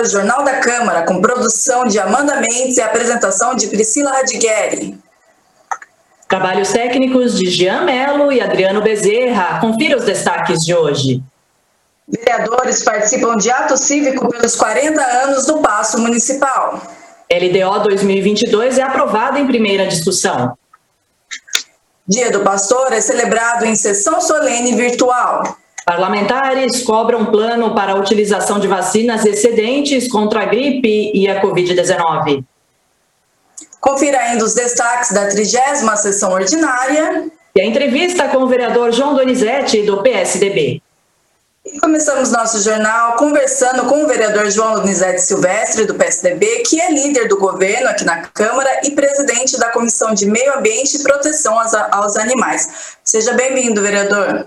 [0.00, 4.98] agora o Jornal da Câmara, com produção de Amanda Mendes e apresentação de Priscila Radigueri.
[6.28, 9.60] Trabalhos técnicos de Jean Melo e Adriano Bezerra.
[9.60, 11.22] Confira os destaques de hoje.
[12.08, 16.80] Vereadores participam de ato cívico pelos 40 anos do Paço Municipal.
[17.30, 20.56] LDO 2022 é aprovado em primeira discussão.
[22.06, 25.56] Dia do Pastor é celebrado em sessão solene virtual.
[25.90, 32.44] Parlamentares cobram plano para a utilização de vacinas excedentes contra a gripe e a Covid-19.
[33.80, 37.28] Confira ainda os destaques da trigésima sessão ordinária.
[37.56, 40.80] E a entrevista com o vereador João Donizete, do PSDB.
[41.66, 46.92] E começamos nosso jornal conversando com o vereador João Donizete Silvestre, do PSDB, que é
[46.92, 51.58] líder do governo aqui na Câmara e presidente da Comissão de Meio Ambiente e Proteção
[51.58, 52.94] aos Animais.
[53.02, 54.46] Seja bem-vindo, vereador.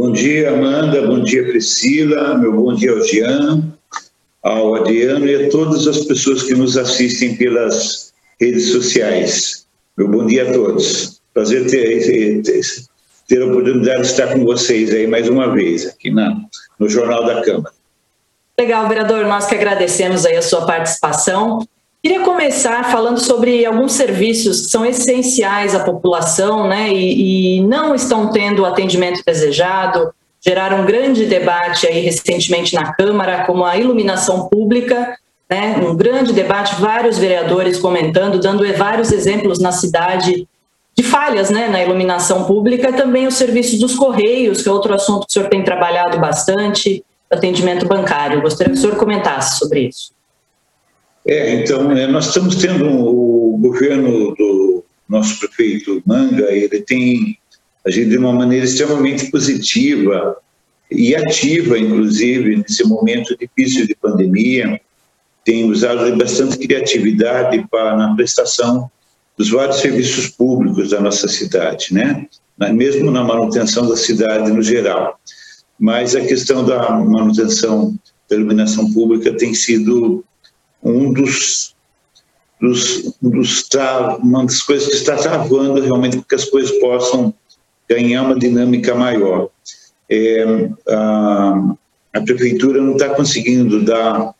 [0.00, 1.02] Bom dia, Amanda.
[1.02, 2.38] Bom dia, Priscila.
[2.38, 3.70] Meu bom dia ao Jean,
[4.42, 9.66] ao Adriano e a todas as pessoas que nos assistem pelas redes sociais.
[9.98, 11.20] Meu bom dia a todos.
[11.34, 12.62] Prazer ter, ter,
[13.28, 16.34] ter a oportunidade de estar com vocês aí mais uma vez, aqui na,
[16.78, 17.74] no Jornal da Câmara.
[18.58, 21.58] Legal, vereador, nós que agradecemos aí a sua participação.
[22.02, 27.94] Queria começar falando sobre alguns serviços que são essenciais à população, né, e, e não
[27.94, 30.10] estão tendo o atendimento desejado.
[30.40, 35.14] Geraram um grande debate aí recentemente na Câmara, como a iluminação pública,
[35.48, 40.48] né, um grande debate, vários vereadores comentando, dando vários exemplos na cidade
[40.96, 45.26] de falhas né, na iluminação pública, também os serviços dos Correios, que é outro assunto
[45.26, 48.40] que o senhor tem trabalhado bastante, atendimento bancário.
[48.40, 50.18] Gostaria que o senhor comentasse sobre isso.
[51.26, 57.38] É, então, é, nós estamos tendo o governo do nosso prefeito Manga, ele tem
[57.86, 60.36] agido de uma maneira extremamente positiva
[60.90, 64.80] e ativa, inclusive, nesse momento difícil de pandemia,
[65.44, 68.90] tem usado bastante criatividade para, na prestação
[69.36, 72.26] dos vários serviços públicos da nossa cidade, né?
[72.74, 75.18] mesmo na manutenção da cidade no geral.
[75.78, 77.94] Mas a questão da manutenção
[78.28, 80.22] da iluminação pública tem sido
[80.82, 81.74] um dos,
[82.60, 83.68] dos, dos
[84.22, 87.34] uma das coisas que está travando realmente para que as coisas possam
[87.88, 89.48] ganhar uma dinâmica maior.
[90.08, 90.44] É,
[90.88, 91.74] a,
[92.12, 94.34] a prefeitura não está conseguindo dar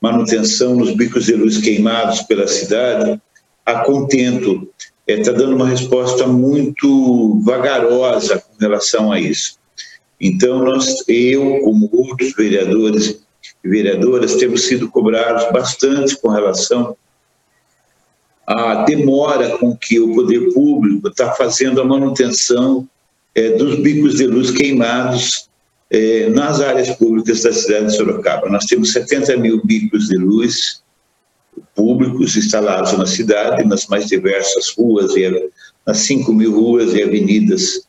[0.00, 3.20] manutenção nos bicos de luz queimados pela cidade
[3.64, 4.68] a contento.
[5.06, 9.58] Está é, dando uma resposta muito vagarosa com relação a isso.
[10.20, 13.22] Então, nós, eu, como outros vereadores
[13.64, 16.96] vereadoras, temos sido cobrados bastante com relação
[18.46, 22.86] à demora com que o poder público está fazendo a manutenção
[23.34, 25.48] é, dos bicos de luz queimados
[25.90, 28.50] é, nas áreas públicas da cidade de Sorocaba.
[28.50, 30.82] Nós temos 70 mil bicos de luz
[31.74, 35.50] públicos instalados na cidade, nas mais diversas ruas, e
[35.86, 37.86] nas 5 mil ruas e avenidas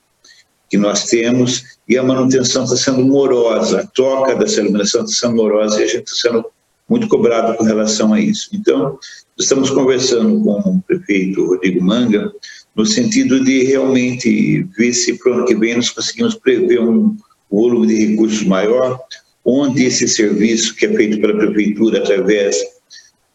[0.76, 5.38] que nós temos, e a manutenção está sendo morosa, a troca dessa iluminação está sendo
[5.38, 6.46] morosa e a gente está sendo
[6.88, 8.50] muito cobrado com relação a isso.
[8.54, 9.00] Então,
[9.40, 12.30] estamos conversando com o prefeito Rodrigo Manga,
[12.76, 17.16] no sentido de realmente ver se para o ano que vem nós conseguimos prever um
[17.50, 19.00] volume de recursos maior,
[19.46, 22.58] onde esse serviço que é feito pela prefeitura através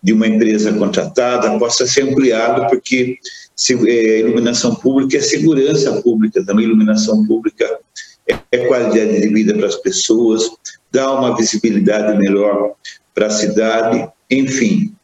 [0.03, 3.19] de uma empresa contratada possa ser ampliado, porque
[3.55, 7.79] se, é, iluminação pública é segurança pública, também iluminação pública
[8.27, 10.51] é, é qualidade de vida para as pessoas,
[10.91, 12.73] dá uma visibilidade melhor
[13.15, 14.95] para a cidade, enfim,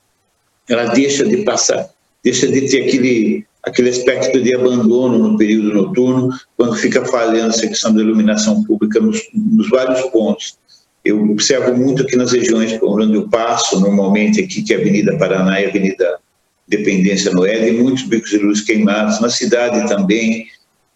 [0.69, 1.91] ela deixa de passar,
[2.25, 7.69] deixa de ter aquele, aquele aspecto de abandono no período noturno, quando fica falhando a
[7.69, 10.57] questão da iluminação pública nos, nos vários pontos
[11.07, 14.81] eu observo muito aqui nas regiões por onde eu passo, normalmente aqui, que é a
[14.81, 16.19] Avenida Paraná e a Avenida
[16.67, 19.21] Dependência Noé, e muitos bicos de luz queimados.
[19.21, 20.49] Na cidade também,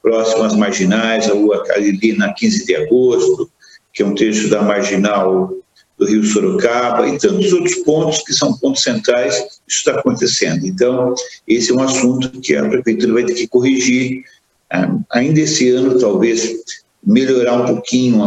[0.03, 3.49] próximo às marginais, a rua ali na 15 de agosto,
[3.93, 5.55] que é um trecho da marginal
[5.97, 9.37] do Rio Sorocaba, e tantos outros pontos que são pontos centrais,
[9.69, 10.67] isso está acontecendo.
[10.67, 11.15] Então,
[11.47, 14.25] esse é um assunto que a Prefeitura vai ter que corrigir.
[14.73, 16.57] Ah, ainda esse ano, talvez,
[17.05, 18.19] melhorar um pouquinho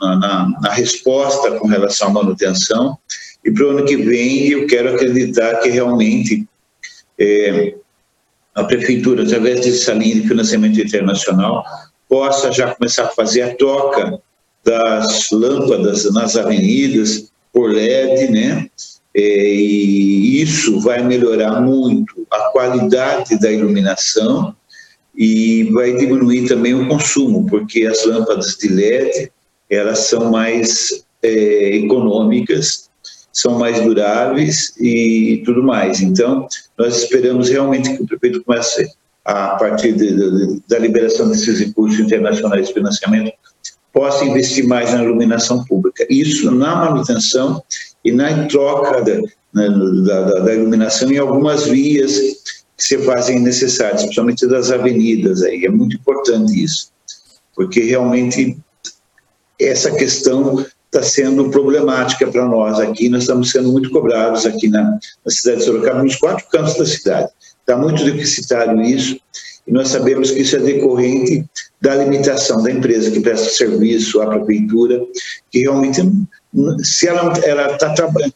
[0.00, 2.96] na, na, resposta com relação à manutenção.
[3.44, 6.46] E para o ano que vem, eu quero acreditar que realmente
[7.18, 7.74] é,
[8.54, 11.64] a Prefeitura, através dessa linha de financiamento internacional,
[12.08, 14.18] possa já começar a fazer a troca
[14.64, 18.66] das lâmpadas nas avenidas por LED, né?
[19.16, 24.56] É, e isso vai melhorar muito a qualidade da iluminação
[25.16, 29.30] e vai diminuir também o consumo, porque as lâmpadas de LED
[29.70, 32.88] elas são mais é, econômicas
[33.34, 36.00] são mais duráveis e tudo mais.
[36.00, 36.46] Então,
[36.78, 38.88] nós esperamos realmente que o prefeito comece,
[39.24, 43.32] a partir de, de, da liberação desses recursos internacionais de financiamento,
[43.92, 46.06] possa investir mais na iluminação pública.
[46.08, 47.62] Isso na manutenção
[48.04, 52.43] e na troca da, da, da iluminação em algumas vias
[52.76, 55.42] que se fazem necessárias, principalmente das avenidas.
[55.42, 55.64] Aí.
[55.64, 56.90] É muito importante isso,
[57.54, 58.56] porque realmente
[59.60, 63.08] essa questão está sendo problemática para nós aqui.
[63.08, 64.82] Nós estamos sendo muito cobrados aqui na,
[65.24, 67.28] na cidade de Sorocaba, nos quatro cantos da cidade.
[67.60, 69.18] Está muito deficitário isso,
[69.66, 71.44] e nós sabemos que isso é decorrente
[71.80, 75.02] da limitação da empresa que presta serviço à prefeitura,
[75.50, 76.00] que realmente,
[76.82, 77.32] se ela
[77.72, 78.34] está trabalhando,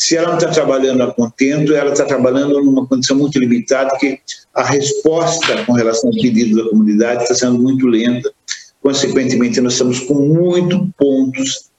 [0.00, 4.18] se ela não está trabalhando a contento, ela está trabalhando numa condição muito limitada, que
[4.54, 8.32] a resposta com relação ao pedido da comunidade está sendo muito lenta.
[8.82, 11.70] Consequentemente, nós estamos com muitos pontos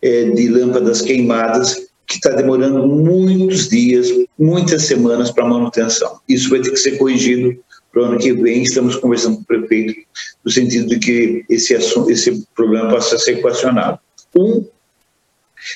[0.00, 6.20] é, de lâmpadas queimadas que está demorando muitos dias, muitas semanas para manutenção.
[6.28, 7.58] Isso vai ter que ser corrigido
[7.92, 8.62] para o ano que vem.
[8.62, 10.00] Estamos conversando com o prefeito
[10.44, 13.98] no sentido de que esse, assunto, esse problema possa ser equacionado.
[14.38, 14.64] Um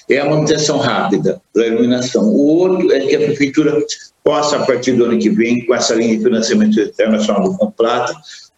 [0.09, 2.25] é a manutenção rápida da iluminação.
[2.25, 3.85] O outro é que a prefeitura
[4.23, 8.15] possa, a partir do ano que vem, com essa linha de financiamento internacional do Complata,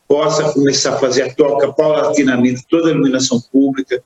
[0.09, 4.03] possa começar a fazer a troca paulatinamente toda a iluminação pública,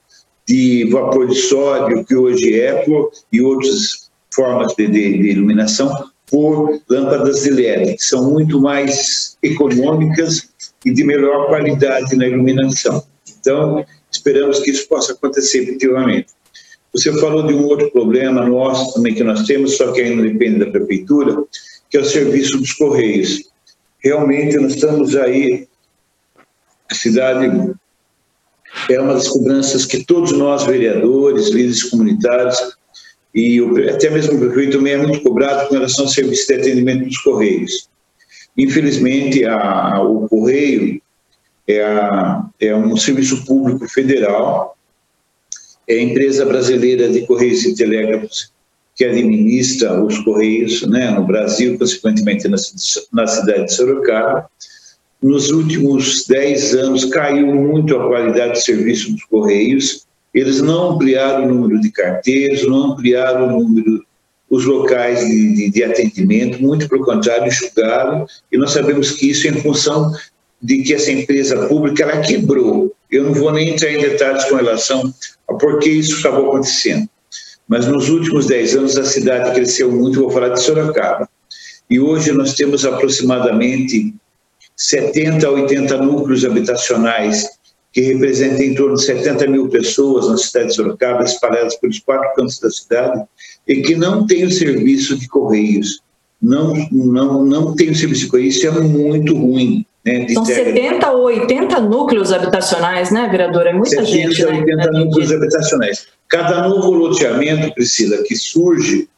[0.46, 5.90] de vapor de sódio, que hoje é por, e outras formas de, de, de iluminação,
[6.26, 10.48] por lâmpadas de LED, que são muito mais econômicas
[10.84, 13.02] e de melhor qualidade na iluminação.
[13.40, 16.26] Então, esperamos que isso possa acontecer efetivamente.
[16.94, 20.60] Você falou de um outro problema nosso também que nós temos, só que ainda depende
[20.60, 21.44] da prefeitura,
[21.90, 23.50] que é o serviço dos correios.
[23.98, 25.66] Realmente nós estamos aí,
[26.90, 27.74] a cidade
[28.90, 32.58] é uma das cobranças que todos nós, vereadores, líderes comunitários,
[33.34, 33.60] e
[33.90, 37.18] até mesmo o prefeito também é muito cobrado com relação ao serviço de atendimento dos
[37.18, 37.88] Correios.
[38.56, 41.02] Infelizmente, a, o Correio
[41.66, 44.76] é, a, é um serviço público federal,
[45.88, 48.52] é a empresa brasileira de Correios e Telégrafos
[48.96, 52.56] que administra os Correios né, no Brasil, consequentemente na,
[53.12, 54.48] na cidade de Sorocaba,
[55.20, 60.06] nos últimos 10 anos caiu muito a qualidade de serviço dos Correios.
[60.32, 64.04] Eles não ampliaram o número de carteiros, não ampliaram o número,
[64.50, 68.26] os locais de, de, de atendimento, muito pelo contrário, enxugaram.
[68.52, 70.12] E nós sabemos que isso é em função
[70.62, 72.93] de que essa empresa pública ela quebrou.
[73.14, 75.14] Eu não vou nem entrar em detalhes com relação
[75.48, 77.08] a por que isso acabou acontecendo.
[77.68, 81.28] Mas nos últimos 10 anos a cidade cresceu muito, vou falar de Sorocaba.
[81.88, 84.12] E hoje nós temos aproximadamente
[84.76, 87.46] 70 a 80 núcleos habitacionais,
[87.92, 92.34] que representam em torno de 70 mil pessoas na cidade de Sorocaba, espalhadas pelos quatro
[92.34, 93.24] cantos da cidade,
[93.68, 96.02] e que não tem o serviço de correios.
[96.42, 99.86] Não, não, não tem o serviço de correios, isso é muito ruim.
[100.04, 103.70] Né, São 70 ou 80 núcleos habitacionais, né, vereadora?
[103.70, 104.44] É muita 70, gente.
[104.44, 104.98] 80 né?
[104.98, 106.06] núcleos habitacionais.
[106.28, 109.08] Cada novo loteamento, Priscila, que surge,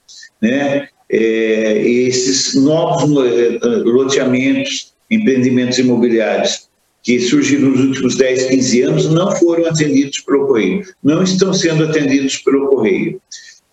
[0.40, 6.68] né, é, esses novos é, loteamentos empreendimentos imobiliários
[7.02, 11.84] que surgiram nos últimos 10, 15 anos não foram atendidos pelo Correio, não estão sendo
[11.84, 13.20] atendidos pelo Correio.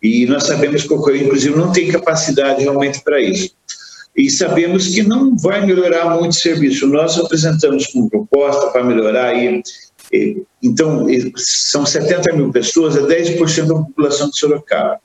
[0.04, 3.56] E nós sabemos que o Correio, inclusive, não tem capacidade realmente para isso.
[4.16, 6.88] E sabemos que não vai melhorar muito o serviço.
[6.88, 9.64] Nós apresentamos como proposta para melhorar aí.
[10.62, 15.00] Então, são 70 mil pessoas, é 10% da população de Sorocaba.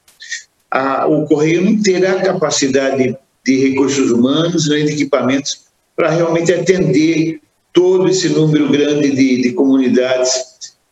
[1.09, 7.41] o Correio não terá capacidade de recursos humanos nem de equipamentos para realmente atender
[7.73, 10.31] todo esse número grande de, de comunidades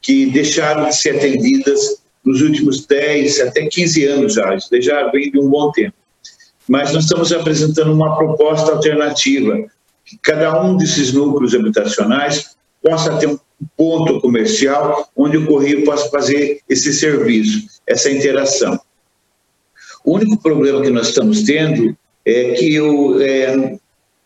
[0.00, 5.38] que deixaram de ser atendidas nos últimos 10 até 15 anos já, já vem de
[5.38, 5.94] um bom tempo.
[6.68, 9.56] Mas nós estamos apresentando uma proposta alternativa,
[10.04, 13.38] que cada um desses núcleos habitacionais possa ter um
[13.76, 18.78] ponto comercial onde o correio possa fazer esse serviço, essa interação.
[20.04, 23.76] O único problema que nós estamos tendo é que o, é,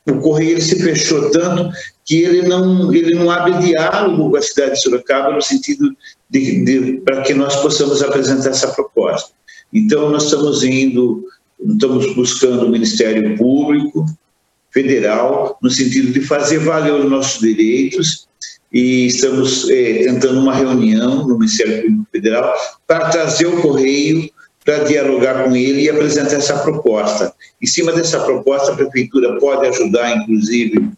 [0.09, 1.70] o Correio se fechou tanto
[2.04, 5.94] que ele não, ele não abre diálogo com a cidade de Sorocaba no sentido
[6.28, 9.30] de, de para que nós possamos apresentar essa proposta.
[9.73, 11.25] Então, nós estamos indo,
[11.67, 14.05] estamos buscando o Ministério Público
[14.71, 18.29] Federal no sentido de fazer valer os nossos direitos
[18.73, 22.55] e estamos é, tentando uma reunião no Ministério Público Federal
[22.87, 24.31] para trazer o Correio
[24.64, 27.33] para dialogar com ele e apresentar essa proposta.
[27.61, 30.90] Em cima dessa proposta, a prefeitura pode ajudar, inclusive,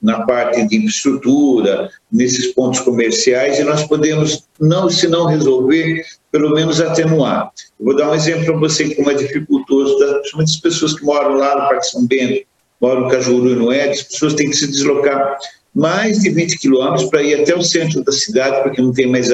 [0.00, 6.50] na parte de infraestrutura, nesses pontos comerciais, e nós podemos, não se não resolver, pelo
[6.50, 7.50] menos atenuar.
[7.78, 11.34] Eu vou dar um exemplo para você como é dificultoso, principalmente as pessoas que moram
[11.34, 12.46] lá no Parque São Bento,
[12.80, 15.36] moram no Cajuru e no Ed, as pessoas têm que se deslocar
[15.74, 19.30] mais de 20 quilômetros para ir até o centro da cidade, porque não tem mais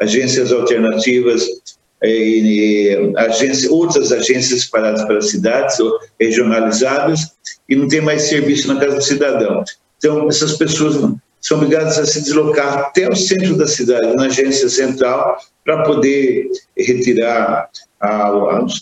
[0.00, 1.46] agências alternativas,
[2.02, 5.76] é, e, agências, outras agências espalhadas pelas cidades,
[6.20, 7.32] regionalizadas,
[7.68, 9.64] e não tem mais serviço na casa do cidadão.
[9.98, 10.96] Então, essas pessoas
[11.46, 16.50] são obrigadas a se deslocar até o centro da cidade, na agência central, para poder
[16.76, 17.70] retirar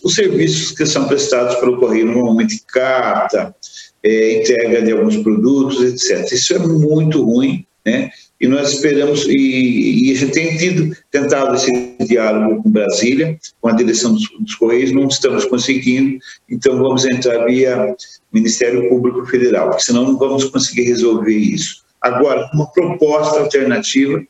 [0.02, 3.54] os serviços que são prestados pelo correio, normalmente carta,
[4.02, 6.32] é, entrega de alguns produtos, etc.
[6.32, 8.10] Isso é muito ruim, né?
[8.40, 13.68] E nós esperamos, e, e a gente tem tido, tentado esse diálogo com Brasília, com
[13.68, 16.18] a direção dos, dos Correios, não estamos conseguindo,
[16.50, 17.94] então vamos entrar via
[18.32, 21.83] Ministério Público Federal, porque senão não vamos conseguir resolver isso.
[22.04, 24.22] Agora, uma proposta alternativa,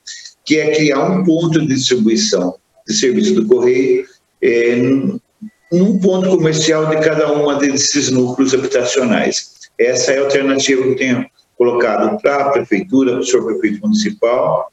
[0.45, 2.55] que é criar um ponto de distribuição
[2.87, 4.07] de serviço do Correio
[4.41, 4.77] é,
[5.73, 9.55] num ponto comercial de cada um desses núcleos habitacionais.
[9.77, 11.27] Essa é a alternativa que eu tenho
[11.59, 14.73] colocado para a prefeitura, para o senhor prefeito municipal,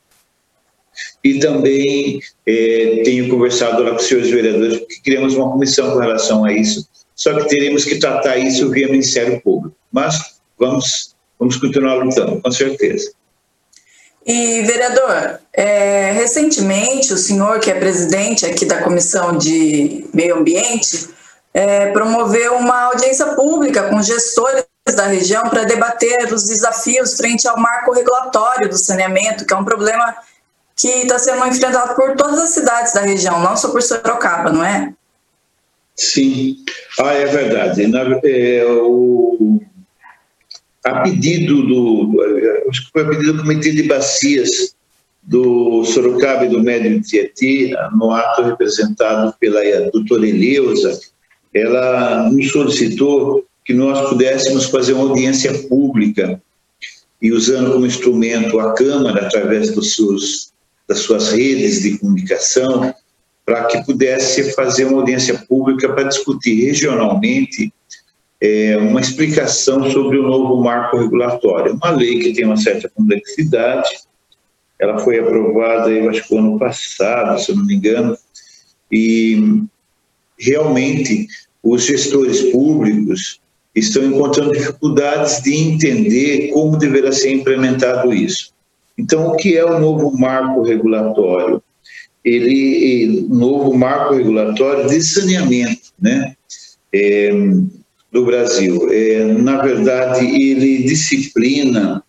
[1.24, 5.98] e também é, tenho conversado lá com os senhores vereadores, porque criamos uma comissão com
[5.98, 9.76] relação a isso, só que teremos que tratar isso via Ministério Público.
[9.92, 13.12] Mas vamos vamos continuar lutando, com certeza.
[14.24, 21.10] E, vereador, é, recentemente o senhor, que é presidente aqui da Comissão de Meio Ambiente,
[21.52, 27.58] é, promoveu uma audiência pública com gestores da região para debater os desafios frente ao
[27.60, 30.16] marco regulatório do saneamento, que é um problema
[30.76, 34.64] que está sendo enfrentado por todas as cidades da região, não só por Sorocaba, não
[34.64, 34.94] é?
[35.96, 36.58] Sim,
[37.00, 37.88] ah, é verdade.
[37.88, 39.60] Na, é, o,
[40.84, 42.22] a pedido do,
[42.70, 44.76] acho que foi a pedido do Comitê de Bacias
[45.24, 49.62] do Sorocaba e do Médio Tietê, no ato representado pela
[49.92, 51.00] doutora Eleusa,
[51.54, 56.42] ela nos solicitou que nós pudéssemos fazer uma audiência pública
[57.22, 60.52] e usando como instrumento a Câmara, através dos seus,
[60.88, 62.94] das suas redes de comunicação,
[63.46, 67.72] para que pudesse fazer uma audiência pública para discutir regionalmente
[68.42, 71.76] é, uma explicação sobre o novo marco regulatório.
[71.76, 73.90] Uma lei que tem uma certa complexidade,
[74.80, 78.18] ela foi aprovada, eu acho que ano passado, se não me engano,
[78.92, 79.64] e
[80.40, 81.28] realmente
[81.62, 83.40] os gestores públicos
[83.76, 88.52] estão encontrando dificuldades de entender como deverá ser implementado isso.
[88.98, 91.62] Então, o que é o novo marco regulatório?
[92.26, 96.36] Ele, novo marco regulatório de saneamento, né?
[96.94, 97.32] É,
[98.12, 98.90] do Brasil.
[98.92, 102.04] É, na verdade, ele disciplina,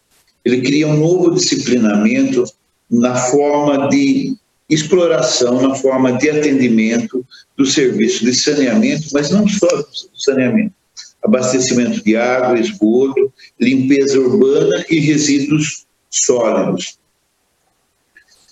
[0.45, 2.45] ele cria um novo disciplinamento
[2.91, 4.37] na forma de
[4.69, 7.25] exploração, na forma de atendimento
[7.57, 10.75] do serviço de saneamento, mas não só do saneamento,
[11.23, 16.99] abastecimento de água, esgoto, limpeza urbana e resíduos sólidos.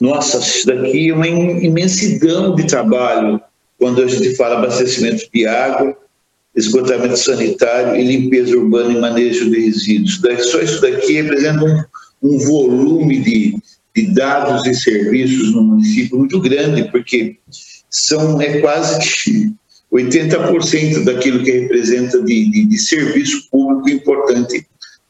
[0.00, 3.40] Nossa, isso daqui é uma imensidão de trabalho
[3.78, 5.96] quando a gente fala abastecimento de água,
[6.54, 10.20] esgotamento sanitário e limpeza urbana e manejo de resíduos.
[10.50, 13.56] Só isso daqui representa um, um volume de,
[13.94, 17.36] de dados e serviços no município muito grande, porque
[17.88, 19.52] são é quase que
[19.92, 24.64] 80% daquilo que representa de, de, de, serviço público importante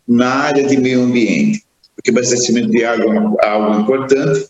[0.08, 1.62] na área de meio ambiente,
[1.94, 4.46] porque abastecimento de água é algo importante,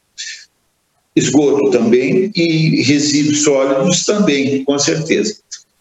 [1.16, 5.36] esgoto também e resíduos sólidos também, com certeza.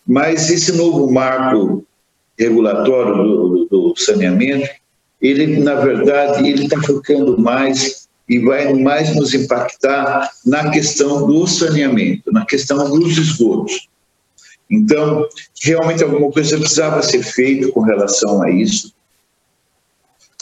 [0.10, 1.86] Mas esse novo marco
[2.36, 4.68] regulatório do, do saneamento,
[5.22, 11.46] ele, na verdade, ele está focando mais e vai mais nos impactar na questão do
[11.46, 13.88] saneamento, na questão dos esgotos.
[14.68, 15.28] Então,
[15.62, 18.92] realmente alguma coisa precisava ser feita com relação a isso,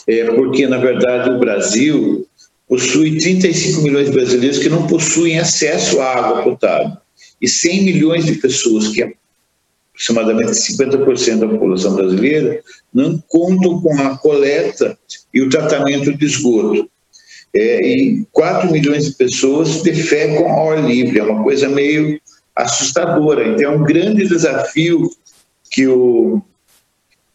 [0.06, 2.26] é porque, na verdade, o Brasil
[2.66, 6.96] possui 35 milhões de brasileiros que não possuem acesso à água potável
[7.40, 9.02] e 100 milhões de pessoas que
[9.98, 12.62] aproximadamente 50% da população brasileira,
[12.94, 14.96] não contam com a coleta
[15.34, 16.88] e o tratamento de esgoto.
[17.54, 22.20] É, e 4 milhões de pessoas defecam ao ar livre, é uma coisa meio
[22.54, 23.48] assustadora.
[23.48, 25.10] Então, é um grande desafio
[25.70, 26.40] que o,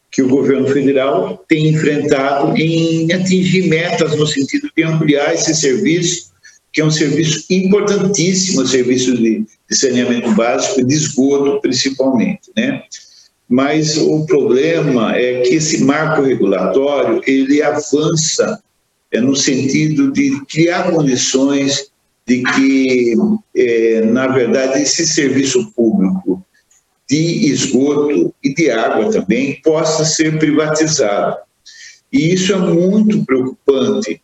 [0.09, 6.31] que o governo federal tem enfrentado em atingir metas no sentido de ampliar esse serviço
[6.73, 12.83] que é um serviço importantíssimo, o serviço de, de saneamento básico, de esgoto principalmente, né?
[13.47, 18.59] Mas o problema é que esse marco regulatório ele avança
[19.11, 21.91] é, no sentido de criar condições
[22.25, 23.13] de que,
[23.55, 26.43] é, na verdade, esse serviço público
[27.07, 31.37] de esgoto e de água também possa ser privatizado.
[32.11, 34.19] E isso é muito preocupante,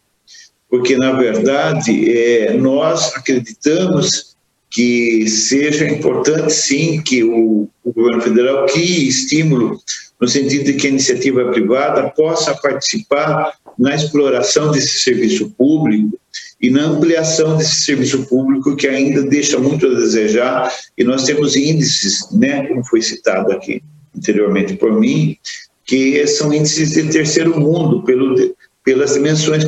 [0.69, 4.35] porque, na verdade, é, nós acreditamos
[4.69, 9.79] que seja importante, sim, que o, o governo federal crie estímulo
[10.21, 16.19] no sentido de que a iniciativa privada possa participar na exploração desse serviço público
[16.61, 20.71] e na ampliação desse serviço público que ainda deixa muito a desejar.
[20.97, 23.81] E nós temos índices, né, como foi citado aqui
[24.15, 25.37] anteriormente por mim,
[25.85, 28.35] que são índices de terceiro mundo pelo,
[28.83, 29.63] pelas dimensões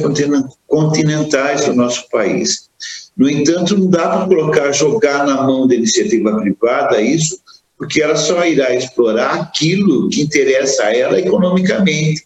[0.68, 2.70] continentais do nosso país.
[3.16, 7.40] No entanto, não dá para colocar, jogar na mão da iniciativa privada isso,
[7.78, 12.26] porque ela só irá explorar aquilo que interessa a ela economicamente,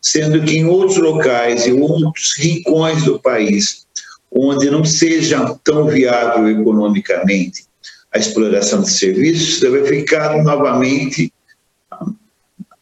[0.00, 3.86] sendo que em outros locais e outros rincões do país,
[4.30, 7.64] onde não seja tão viável economicamente
[8.12, 11.32] a exploração de serviços, deve ficar novamente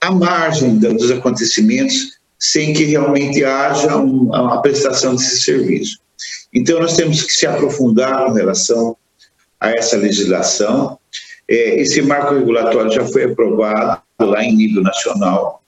[0.01, 5.99] à margem dos acontecimentos, sem que realmente haja uma prestação desse serviço.
[6.53, 8.97] Então, nós temos que se aprofundar com relação
[9.61, 10.99] a essa legislação.
[11.47, 15.63] É, esse marco regulatório já foi aprovado lá em nível nacional,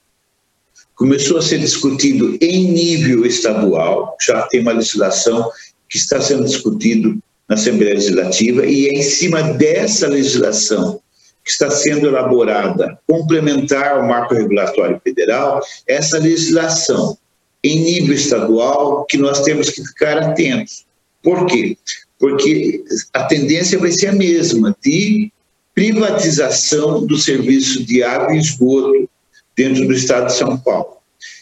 [0.95, 5.49] começou a ser discutido em nível estadual, já tem uma legislação
[5.89, 11.01] que está sendo discutido na Assembleia Legislativa, e é em cima dessa legislação
[11.43, 17.17] que está sendo elaborada, complementar ao marco regulatório federal, essa legislação
[17.63, 20.85] em nível estadual que nós temos que ficar atentos.
[21.21, 21.77] Por quê?
[22.19, 22.83] Porque
[23.13, 25.31] a tendência vai ser a mesma, de
[25.73, 29.09] privatização do serviço de água e esgoto
[29.55, 30.97] dentro do estado de São Paulo.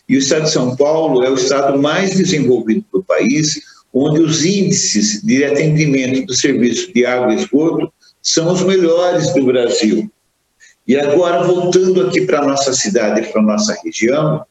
[0.08, 3.62] E o estado de São Paulo é o estado mais desenvolvido do país,
[3.94, 9.46] onde os índices de atendimento do serviço de água e esgoto são os melhores do
[9.46, 10.12] Brasil.
[10.88, 14.46] E agora, voltando aqui para a nossa cidade, para a nossa região,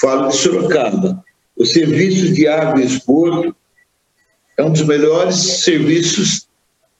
[0.00, 1.22] Falo de Sorocaba.
[1.56, 3.54] O serviço de água e esgoto
[4.56, 6.48] é um dos melhores serviços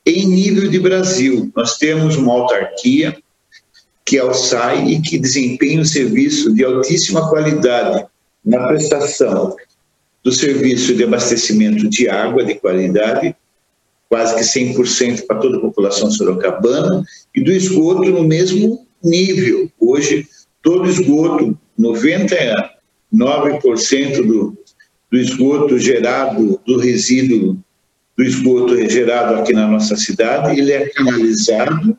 [0.04, 1.50] em nível de Brasil.
[1.56, 3.16] Nós temos uma autarquia,
[4.04, 8.06] que é o SAI, e que desempenha um serviço de altíssima qualidade
[8.44, 9.56] na prestação
[10.22, 13.34] do serviço de abastecimento de água de qualidade,
[14.10, 17.02] quase que 100% para toda a população sorocabana,
[17.34, 19.70] e do esgoto no mesmo nível.
[19.80, 20.26] Hoje,
[20.60, 22.34] todo esgoto, 90
[23.12, 24.56] 9% do,
[25.10, 27.58] do esgoto gerado, do resíduo
[28.16, 31.96] do esgoto gerado aqui na nossa cidade, ele é canalizado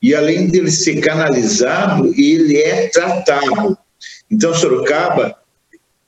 [0.00, 3.76] e além dele ser canalizado, ele é tratado.
[4.30, 5.36] Então, Sorocaba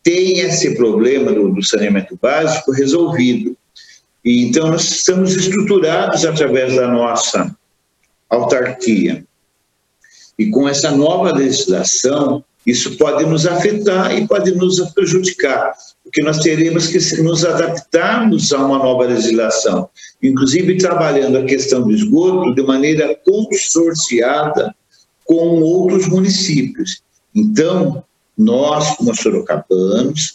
[0.03, 3.57] tem esse problema do, do saneamento básico resolvido.
[4.27, 7.57] E, então, nós estamos estruturados através da nossa
[8.29, 9.25] autarquia.
[10.37, 16.41] E com essa nova legislação, isso pode nos afetar e pode nos prejudicar, porque nós
[16.41, 19.89] teremos que nos adaptarmos a uma nova legislação,
[20.21, 24.75] inclusive trabalhando a questão do esgoto de maneira consorciada
[25.25, 27.01] com outros municípios.
[27.33, 28.03] Então,
[28.37, 30.35] nós, como sorocabanos,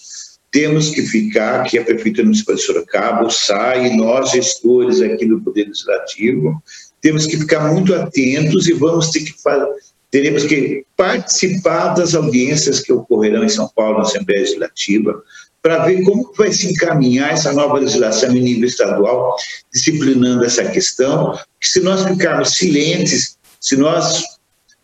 [0.52, 5.68] temos que ficar, aqui a Prefeitura Municipal de Sorocaba, SAI, nós, gestores aqui do Poder
[5.68, 6.62] Legislativo,
[7.00, 9.34] temos que ficar muito atentos e vamos ter que
[10.12, 15.24] teremos que participar das audiências que ocorrerão em São Paulo, na Assembleia Legislativa,
[15.62, 19.36] para ver como vai se encaminhar essa nova legislação em nível estadual,
[19.74, 24.24] disciplinando essa questão, que se nós ficarmos silentes, se nós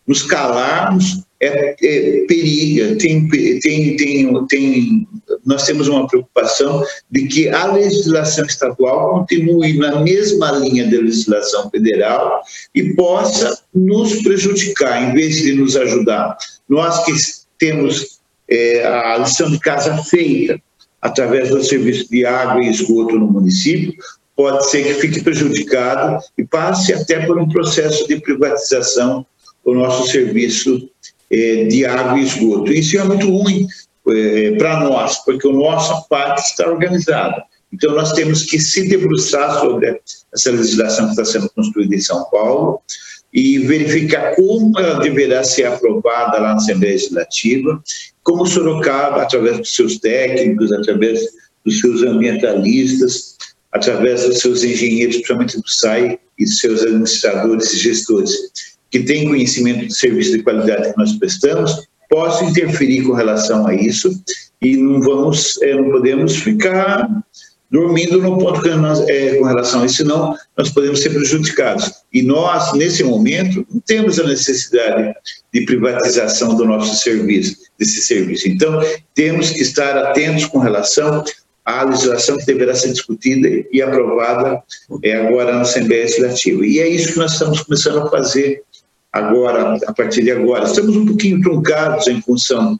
[0.06, 5.08] nos calarmos, é, é, periga, tem, tem, tem, tem,
[5.48, 11.70] nós temos uma preocupação de que a legislação estadual continue na mesma linha da legislação
[11.70, 12.42] federal
[12.74, 16.36] e possa nos prejudicar, em vez de nos ajudar.
[16.68, 17.12] Nós que
[17.58, 20.60] temos é, a lição de casa feita
[21.00, 23.94] através do serviço de água e esgoto no município,
[24.36, 29.24] pode ser que fique prejudicado e passe até por um processo de privatização
[29.64, 30.90] o nosso serviço
[31.30, 32.70] é, de água e esgoto.
[32.70, 33.66] Isso é muito ruim
[34.10, 37.42] é, para nós, porque a nossa parte está organizada.
[37.72, 40.00] Então, nós temos que se debruçar sobre
[40.32, 42.80] essa legislação que está sendo construída em São Paulo
[43.32, 47.82] e verificar como ela deverá ser aprovada lá na Assembleia Legislativa,
[48.22, 51.20] como Sorocaba, através dos seus técnicos, através
[51.64, 53.36] dos seus ambientalistas,
[53.70, 58.32] através dos seus engenheiros, principalmente do SAI, e seus administradores e gestores,
[58.90, 63.74] que tem conhecimento do serviço de qualidade que nós prestamos, posso interferir com relação a
[63.74, 64.10] isso
[64.60, 67.08] e não vamos, é, não podemos ficar
[67.70, 71.92] dormindo no ponto que nós, é, com relação a isso, senão nós podemos ser prejudicados.
[72.12, 75.14] E nós, nesse momento, não temos a necessidade
[75.52, 78.48] de privatização do nosso serviço, desse serviço.
[78.48, 78.80] Então,
[79.14, 81.22] temos que estar atentos com relação
[81.64, 84.62] à legislação que deverá ser discutida e aprovada
[85.02, 86.66] é, agora na Assembleia Legislativa.
[86.66, 88.62] E é isso que nós estamos começando a fazer
[89.12, 90.64] agora, a partir de agora.
[90.64, 92.78] Estamos um pouquinho truncados em função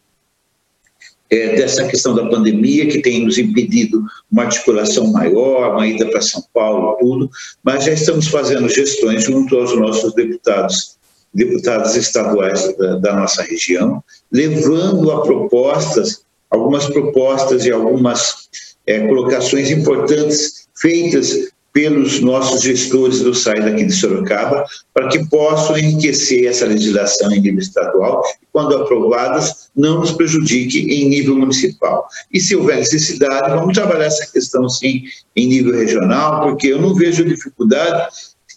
[1.31, 6.23] é, dessa questão da pandemia, que tem nos impedido uma articulação maior, uma ida para
[6.23, 7.31] São Paulo, tudo,
[7.62, 10.97] mas já estamos fazendo gestões junto aos nossos deputados,
[11.35, 18.49] deputados estaduais da, da nossa região, levando a propostas, algumas propostas e algumas
[18.87, 25.78] é, colocações importantes feitas pelos nossos gestores do SAI daqui de Sorocaba, para que possam
[25.78, 32.07] enriquecer essa legislação em nível estadual e, quando aprovadas, não nos prejudique em nível municipal.
[32.33, 35.04] E se houver necessidade, vamos trabalhar essa questão sim
[35.37, 38.09] em nível regional, porque eu não vejo dificuldade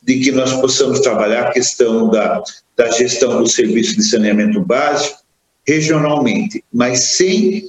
[0.03, 2.41] de que nós possamos trabalhar a questão da,
[2.75, 5.21] da gestão do serviço de saneamento básico
[5.67, 7.63] regionalmente, mas sem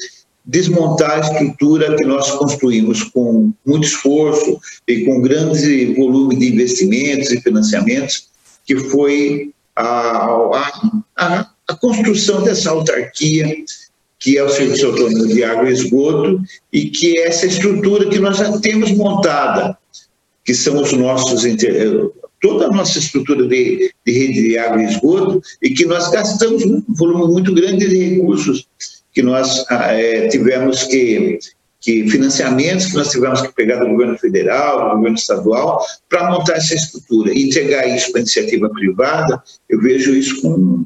[0.45, 7.31] desmontar a estrutura que nós construímos com muito esforço e com grande volume de investimentos
[7.31, 8.29] e financiamentos,
[8.67, 10.27] que foi a,
[11.17, 13.57] a, a construção dessa autarquia,
[14.19, 16.41] que é o Serviço Autônomo de Água e Esgoto,
[16.73, 19.77] e que é essa estrutura que nós já temos montada,
[20.45, 21.45] que são os nossos
[22.43, 26.65] toda a nossa estrutura de, de rede de água e esgoto, e que nós gastamos
[26.65, 28.67] um volume muito grande de recursos
[29.13, 31.39] que nós é, tivemos que,
[31.81, 36.55] que financiamentos que nós tivemos que pegar do governo federal, do governo estadual, para montar
[36.55, 40.85] essa estrutura e entregar isso para a iniciativa privada, eu vejo isso com,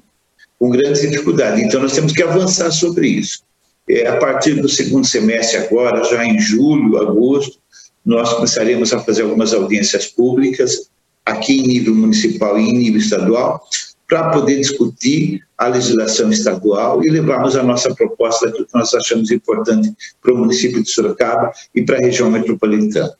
[0.59, 1.62] com grande dificuldade.
[1.62, 3.45] Então, nós temos que avançar sobre isso.
[3.89, 7.59] É, a partir do segundo semestre agora, já em julho, agosto,
[8.05, 10.91] nós começaremos a fazer algumas audiências públicas,
[11.25, 13.65] aqui em nível municipal e em nível estadual,
[14.09, 19.92] para poder discutir a legislação estadual e levarmos a nossa proposta que nós achamos importante
[20.23, 23.14] para o município de Sorocaba e para a região metropolitana.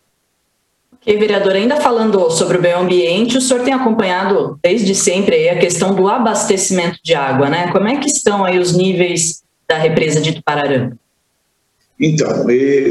[0.95, 5.59] Ok, vereador, ainda falando sobre o meio ambiente, o senhor tem acompanhado desde sempre a
[5.59, 7.71] questão do abastecimento de água, né?
[7.73, 10.97] Como é que estão aí os níveis da represa de Tupararanga?
[11.99, 12.29] Então,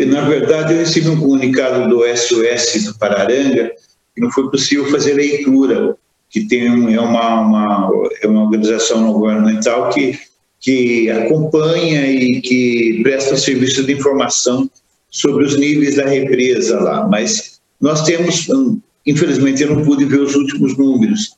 [0.07, 3.71] na verdade eu recebi um comunicado do SOS do Pararanga
[4.15, 5.95] que não foi possível fazer leitura
[6.35, 7.89] que tem é uma, uma,
[8.21, 10.19] é uma organização não governamental que,
[10.59, 14.69] que acompanha e que presta serviço de informação
[15.09, 17.07] sobre os níveis da represa lá.
[17.07, 21.37] Mas nós temos, hum, infelizmente, eu não pude ver os últimos números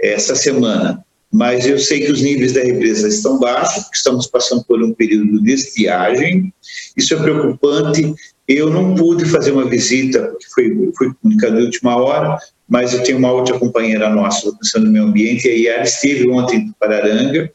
[0.00, 4.64] essa semana, mas eu sei que os níveis da represa estão baixos, que estamos passando
[4.64, 6.52] por um período de estiagem.
[6.96, 8.14] Isso é preocupante.
[8.48, 12.36] Eu não pude fazer uma visita, porque foi, foi comunicado de última hora,
[12.68, 16.28] mas eu tenho uma outra companheira nossa da Comissão do Meio Ambiente, a Yara esteve
[16.28, 17.52] ontem em Pararanga,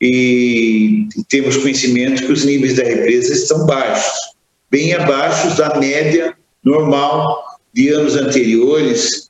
[0.00, 4.12] e temos conhecimento que os níveis da represa estão baixos,
[4.70, 7.44] bem abaixo da média normal
[7.74, 9.29] de anos anteriores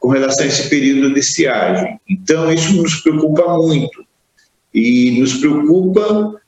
[0.00, 2.00] com relação a esse período de estiagem.
[2.08, 4.04] Então, isso nos preocupa muito.
[4.74, 6.40] E nos preocupa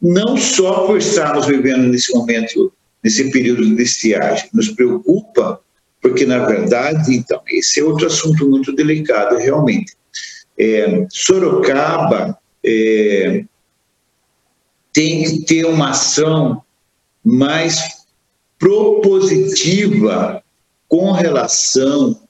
[0.00, 5.60] não só por estarmos vivendo nesse momento, nesse período de estiagem, nos preocupa
[6.04, 9.96] porque, na verdade, então, esse é outro assunto muito delicado, realmente.
[10.58, 13.42] É, Sorocaba é,
[14.92, 16.62] tem que ter uma ação
[17.24, 18.04] mais
[18.58, 20.42] propositiva
[20.86, 22.20] com relação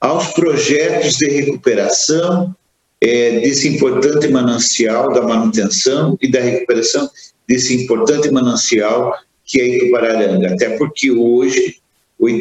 [0.00, 2.54] aos projetos de recuperação
[3.00, 7.08] é, desse importante manancial da manutenção e da recuperação
[7.46, 11.76] desse importante manancial que é Itupararanga, até porque hoje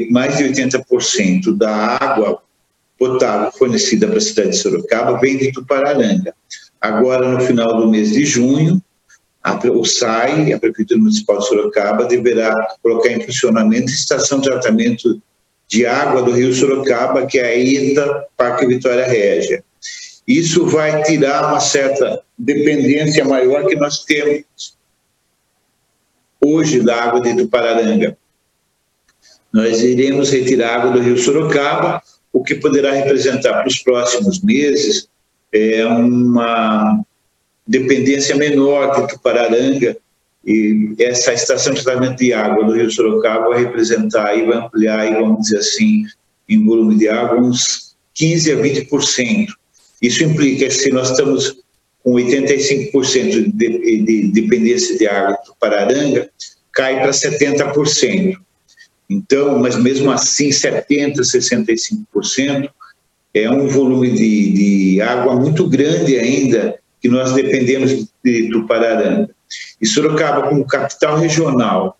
[0.09, 2.41] mais de 80% da água
[2.97, 6.33] potável fornecida para a cidade de Sorocaba vem de Tupararanga.
[6.81, 8.81] Agora, no final do mês de junho,
[9.43, 14.49] a, o SAI, a Prefeitura Municipal de Sorocaba, deverá colocar em funcionamento a estação de
[14.49, 15.21] tratamento
[15.67, 19.63] de água do Rio Sorocaba, que é a ITA Parque Vitória Régia.
[20.27, 24.77] Isso vai tirar uma certa dependência maior que nós temos
[26.41, 28.17] hoje da água de Tupararanga
[29.57, 32.01] nós iremos retirar água do rio Sorocaba,
[32.31, 35.09] o que poderá representar para os próximos meses
[35.51, 37.03] é uma
[37.65, 39.97] dependência menor de Tupararanga
[40.47, 45.11] e essa estação de tratamento de água do rio Sorocaba vai representar e vai ampliar,
[45.11, 46.05] vamos dizer assim,
[46.47, 49.47] em volume de água, uns 15% a 20%.
[50.01, 51.57] Isso implica que se nós estamos
[52.01, 56.29] com 85% de, de dependência de água do Tupararanga,
[56.71, 58.37] cai para 70%.
[59.09, 62.69] Então, mas mesmo assim, 70%, 65%
[63.33, 64.51] é um volume de,
[64.93, 69.35] de água muito grande ainda que nós dependemos de Tupararanga.
[69.81, 71.97] E Sorocaba, como capital regional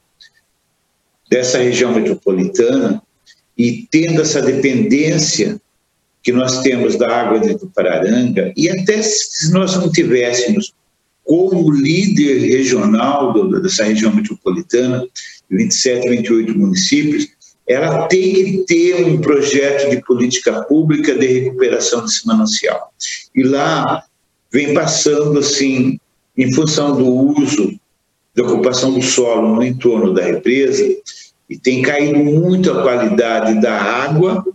[1.29, 3.01] dessa região metropolitana,
[3.57, 5.60] e tendo essa dependência
[6.23, 10.73] que nós temos da água de Tupararanga, e até se nós não tivéssemos
[11.23, 15.05] como líder regional dessa região metropolitana,
[15.49, 17.27] 27, 28 municípios,
[17.67, 22.93] ela tem que ter um projeto de política pública de recuperação desse manancial.
[23.36, 24.03] E lá
[24.51, 25.99] vem passando assim,
[26.38, 27.08] em função do
[27.39, 27.80] uso
[28.36, 30.84] da ocupação do solo no entorno da represa,
[31.50, 34.45] e tem caído muito a qualidade da água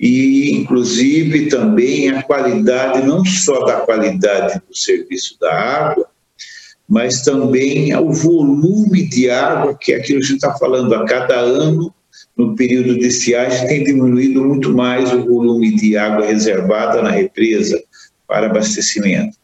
[0.00, 6.06] e, inclusive, também a qualidade, não só da qualidade do serviço da água,
[6.88, 11.04] mas também o volume de água, que é aquilo que a gente está falando, a
[11.04, 11.92] cada ano,
[12.36, 17.82] no período de estiagem, tem diminuído muito mais o volume de água reservada na represa
[18.26, 19.36] para abastecimento.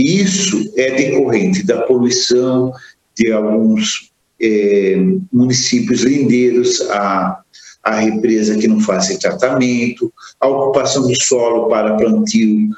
[0.00, 2.72] Isso é decorrente da poluição
[3.16, 4.10] de alguns
[4.40, 4.96] é,
[5.32, 7.40] municípios lindeiros à,
[7.82, 12.70] à represa que não fazem tratamento, a ocupação do solo para plantio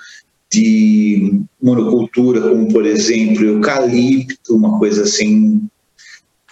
[0.51, 5.67] de monocultura, como por exemplo eucalipto, uma coisa assim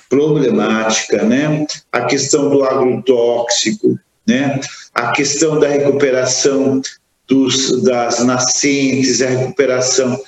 [0.09, 1.66] problemática, né?
[1.92, 4.61] A questão do agrotóxico, né?
[4.94, 6.80] A questão da recuperação
[7.28, 10.20] dos, das nascentes, a recuperação,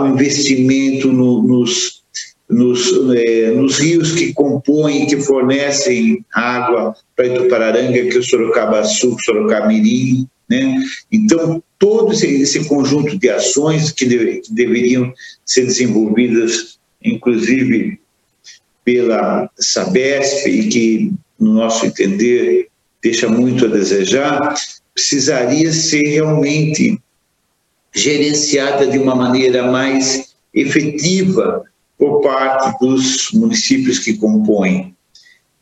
[0.00, 1.98] o investimento no, nos
[2.48, 8.84] nos, é, nos rios que compõem, que fornecem água para Itupararanga, que é o Sorocaba
[8.84, 10.82] Sul, Sorocaba Mirim, né?
[11.12, 15.12] Então, todo esse, esse conjunto de ações que, deve, que deveriam
[15.44, 18.00] ser desenvolvidas, inclusive
[18.82, 22.68] pela Sabesp, e que, no nosso entender,
[23.02, 24.54] deixa muito a desejar,
[24.94, 26.98] precisaria ser realmente
[27.98, 31.64] gerenciada de uma maneira mais efetiva
[31.98, 34.94] por parte dos municípios que compõem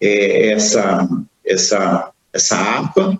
[0.00, 1.08] é, essa,
[1.44, 3.18] essa, essa APA,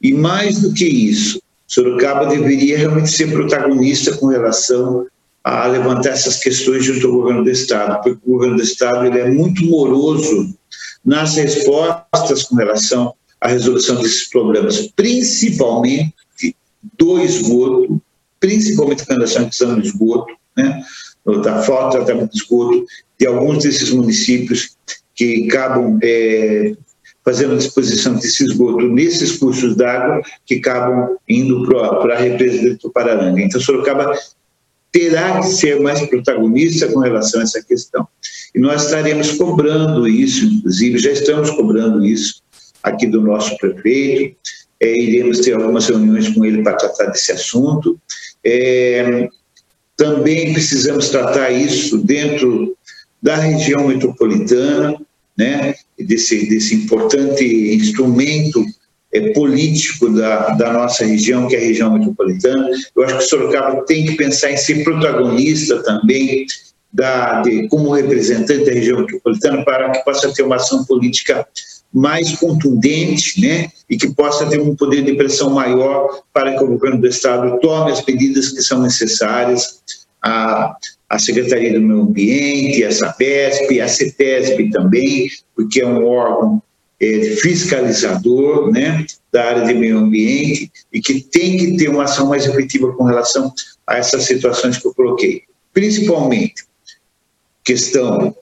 [0.00, 5.06] e mais do que isso, Sorocaba deveria realmente ser protagonista com relação
[5.42, 9.18] a levantar essas questões junto ao governo do Estado, porque o governo do Estado ele
[9.18, 10.54] é muito moroso
[11.04, 16.14] nas respostas com relação à resolução desses problemas, principalmente
[16.98, 18.00] do esgoto,
[18.42, 20.82] principalmente com relação à questão do esgoto, né?
[21.44, 22.84] da falta de tratamento de esgoto
[23.18, 24.76] de alguns desses municípios
[25.14, 26.72] que acabam é,
[27.24, 32.76] fazendo a disposição desse esgoto nesses cursos d'água que acabam indo para a represa de
[32.78, 33.40] Tupararanga.
[33.40, 34.12] Então, Sorocaba
[34.90, 38.08] terá que ser mais protagonista com relação a essa questão.
[38.52, 42.42] E nós estaremos cobrando isso, inclusive, já estamos cobrando isso
[42.82, 44.36] aqui do nosso prefeito,
[44.80, 47.96] é, iremos ter algumas reuniões com ele para tratar desse assunto.
[48.44, 49.28] É,
[49.96, 52.76] também precisamos tratar isso dentro
[53.22, 54.96] da região metropolitana,
[55.36, 58.64] né, desse, desse importante instrumento
[59.12, 62.68] é, político da, da nossa região, que é a região metropolitana.
[62.96, 66.46] Eu acho que o Sorocaba tem que pensar em ser protagonista também
[66.92, 71.46] da, de, como representante da região metropolitana para que possa ter uma ação política
[71.92, 76.68] mais contundente, né, e que possa ter um poder de pressão maior para que o
[76.68, 79.82] governo do estado tome as medidas que são necessárias,
[80.22, 80.74] a,
[81.08, 86.62] a Secretaria do Meio Ambiente, a SAPESP, a CETESB também, porque é um órgão
[87.00, 92.28] é, fiscalizador, né, da área de meio ambiente e que tem que ter uma ação
[92.28, 93.52] mais efetiva com relação
[93.86, 96.64] a essas situações que eu coloquei, principalmente
[97.64, 98.34] questão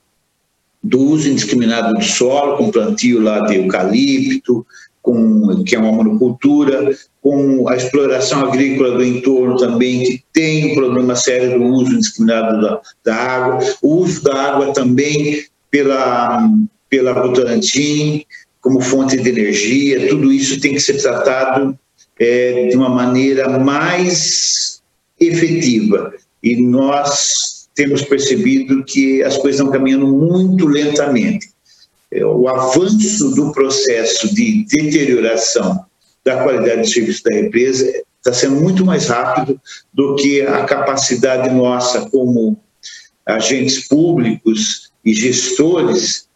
[0.82, 4.66] do uso indiscriminado do solo, com plantio lá de eucalipto,
[5.02, 10.74] com, que é uma monocultura, com a exploração agrícola do entorno também, que tem um
[10.74, 16.48] problema sério do uso indiscriminado da, da água, o uso da água também pela,
[16.88, 18.24] pela Votorantim
[18.60, 21.78] como fonte de energia, tudo isso tem que ser tratado
[22.18, 24.82] é, de uma maneira mais
[25.18, 26.12] efetiva.
[26.42, 31.48] E nós temos percebido que as coisas estão caminhando muito lentamente.
[32.12, 35.86] É, o avanço do processo de deterioração
[36.22, 39.58] da qualidade de serviço da represa está sendo muito mais rápido
[39.94, 42.58] do que a capacidade nossa como
[43.24, 46.28] agentes públicos e gestores,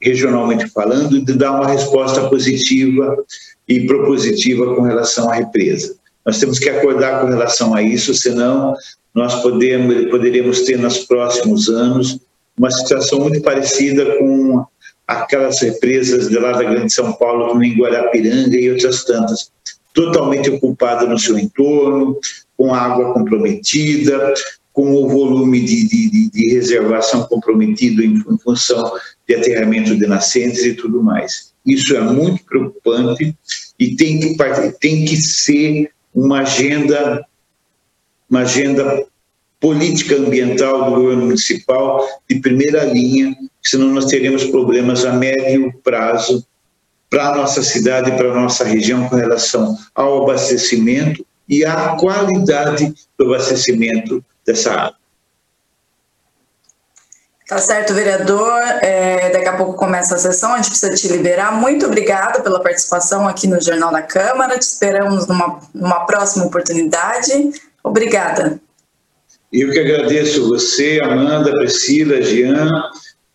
[0.00, 3.22] regionalmente falando, de dar uma resposta positiva
[3.68, 5.99] e propositiva com relação à represa.
[6.24, 8.74] Nós temos que acordar com relação a isso, senão
[9.14, 12.20] nós podemos, poderíamos ter nos próximos anos
[12.56, 14.64] uma situação muito parecida com
[15.06, 19.50] aquelas represas de lá da Grande São Paulo, como em Guarapiranga e outras tantas,
[19.92, 22.16] totalmente ocupada no seu entorno,
[22.56, 24.34] com água comprometida,
[24.72, 28.92] com o volume de, de, de reservação comprometido em, em função
[29.26, 31.52] de aterramento de nascentes e tudo mais.
[31.66, 33.34] Isso é muito preocupante
[33.78, 34.36] e tem que,
[34.78, 37.24] tem que ser uma agenda,
[38.28, 39.04] uma agenda
[39.60, 46.44] política ambiental do governo municipal de primeira linha, senão nós teremos problemas a médio prazo
[47.10, 52.94] para a nossa cidade, para a nossa região com relação ao abastecimento e à qualidade
[53.18, 54.99] do abastecimento dessa água.
[57.50, 58.62] Tá certo, vereador.
[58.80, 61.52] É, daqui a pouco começa a sessão, a gente precisa te liberar.
[61.52, 64.56] Muito obrigada pela participação aqui no Jornal da Câmara.
[64.56, 67.50] Te esperamos numa, numa próxima oportunidade.
[67.82, 68.60] Obrigada.
[69.52, 72.70] Eu que agradeço você, Amanda, Priscila, Jean,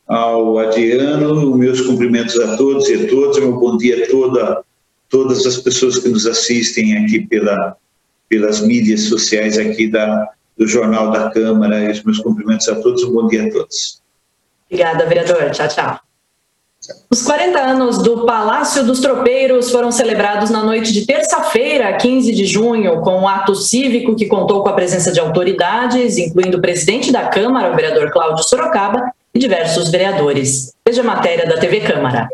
[0.07, 4.63] ao Adriano, meus cumprimentos a todos e a todas, meu bom dia a toda,
[5.09, 7.75] todas as pessoas que nos assistem aqui pela,
[8.29, 13.03] pelas mídias sociais aqui da, do Jornal da Câmara, e os meus cumprimentos a todos,
[13.03, 14.04] um bom dia a todos.
[14.75, 15.49] Obrigada, vereador.
[15.51, 15.99] Tchau, tchau.
[17.09, 22.45] Os 40 anos do Palácio dos Tropeiros foram celebrados na noite de terça-feira, 15 de
[22.45, 27.09] junho, com um ato cívico que contou com a presença de autoridades, incluindo o presidente
[27.09, 30.73] da Câmara, o vereador Cláudio Sorocaba, e diversos vereadores.
[30.85, 32.27] Veja a matéria da TV Câmara.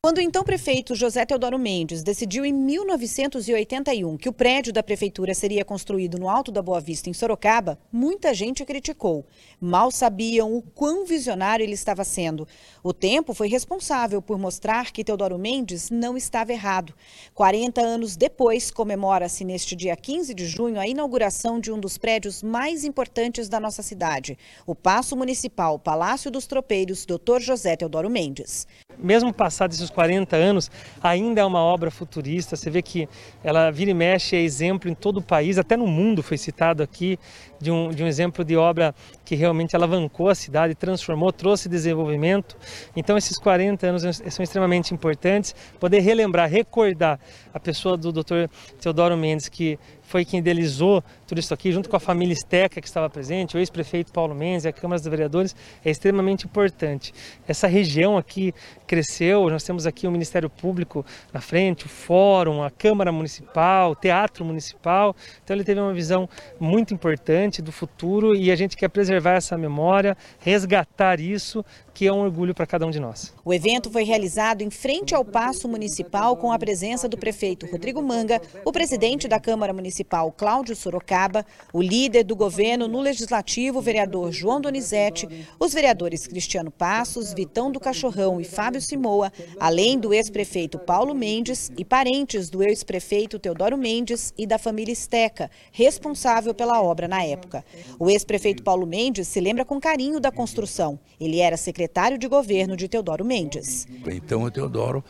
[0.00, 5.34] Quando o então prefeito José Teodoro Mendes decidiu em 1981 que o prédio da prefeitura
[5.34, 9.26] seria construído no Alto da Boa Vista, em Sorocaba, muita gente criticou.
[9.60, 12.46] Mal sabiam o quão visionário ele estava sendo.
[12.80, 16.94] O tempo foi responsável por mostrar que Teodoro Mendes não estava errado.
[17.34, 22.40] 40 anos depois, comemora-se neste dia 15 de junho a inauguração de um dos prédios
[22.40, 27.40] mais importantes da nossa cidade, o Paço Municipal Palácio dos Tropeiros, Dr.
[27.40, 28.64] José Teodoro Mendes.
[28.96, 30.70] Mesmo passados esses 40 anos,
[31.02, 32.54] ainda é uma obra futurista.
[32.54, 33.08] Você vê que
[33.42, 36.84] ela vira e mexe, é exemplo em todo o país, até no mundo foi citado
[36.84, 37.18] aqui,
[37.60, 42.56] de um, de um exemplo de obra que realmente alavancou a cidade, transformou, trouxe desenvolvimento.
[42.94, 45.52] Então, esses 40 anos são extremamente importantes.
[45.80, 47.18] Poder relembrar, recordar
[47.52, 48.46] a pessoa do Dr.
[48.80, 52.86] Teodoro Mendes, que foi quem idealizou tudo isso aqui, junto com a família Esteca que
[52.86, 57.12] estava presente, o ex-prefeito Paulo Mendes e a Câmara dos Vereadores, é extremamente importante.
[57.46, 58.54] Essa região aqui
[58.86, 63.94] cresceu, nós temos aqui o Ministério Público na frente, o Fórum, a Câmara Municipal, o
[63.94, 66.26] Teatro Municipal, então ele teve uma visão
[66.58, 72.12] muito importante do futuro e a gente quer preservar essa memória, resgatar isso que é
[72.12, 73.34] um orgulho para cada um de nós.
[73.44, 78.00] O evento foi realizado em frente ao Paço Municipal com a presença do prefeito Rodrigo
[78.00, 83.82] Manga, o presidente da Câmara Municipal Cláudio Sorocaba, o líder do governo no Legislativo, o
[83.82, 90.14] vereador João Donizete, os vereadores Cristiano Passos, Vitão do Cachorrão e Fábio Simoa, além do
[90.14, 96.82] ex-prefeito Paulo Mendes e parentes do ex-prefeito Teodoro Mendes e da família Esteca, responsável pela
[96.82, 97.64] obra na época.
[97.98, 100.98] O ex-prefeito Paulo Mendes se lembra com carinho da construção.
[101.20, 103.86] Ele era secretário secretário de governo de Teodoro Mendes.
[104.06, 105.04] Então o Teodoro,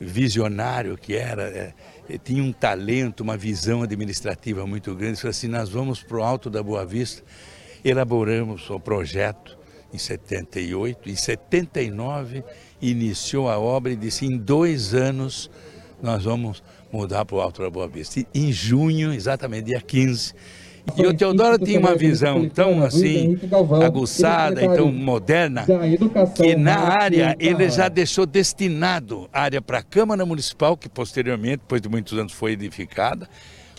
[0.00, 1.74] visionário que era, é,
[2.22, 6.50] tinha um talento, uma visão administrativa muito grande, falou assim, nós vamos para o Alto
[6.50, 7.22] da Boa Vista,
[7.84, 9.58] elaboramos o projeto
[9.92, 12.42] em 78, em 79
[12.82, 15.50] iniciou a obra e disse, em dois anos
[16.02, 16.62] nós vamos
[16.92, 18.20] mudar para o Alto da Boa Vista.
[18.20, 20.34] E em junho, exatamente dia 15,
[20.96, 23.38] e o Teodoro tinha uma visão tão assim,
[23.84, 25.64] aguçada e tão moderna,
[26.34, 31.80] que na área ele já deixou destinado área para a Câmara Municipal, que posteriormente, depois
[31.80, 33.28] de muitos anos, foi edificada,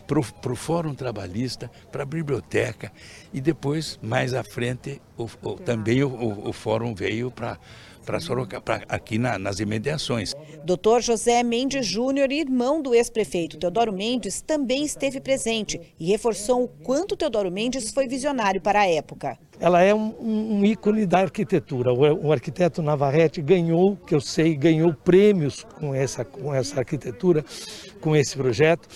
[0.07, 2.91] para o Fórum Trabalhista, para a Biblioteca
[3.33, 7.57] e depois, mais à frente, o, o, também o, o Fórum veio para
[8.05, 10.33] para Sorocaba, aqui na, nas imediações.
[10.63, 16.67] Doutor José Mendes Júnior, irmão do ex-prefeito Teodoro Mendes, também esteve presente e reforçou o
[16.67, 19.37] quanto Teodoro Mendes foi visionário para a época.
[19.59, 21.91] Ela é um, um ícone da arquitetura.
[21.91, 27.43] O, o, arquiteto Navarrete ganhou, que eu sei, ganhou prêmios com essa, com essa arquitetura,
[28.01, 28.87] com esse projeto